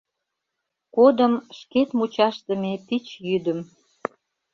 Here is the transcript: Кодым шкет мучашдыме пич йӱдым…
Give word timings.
Кодым 0.95 1.33
шкет 1.57 1.89
мучашдыме 1.97 2.73
пич 2.87 3.05
йӱдым… 3.27 3.59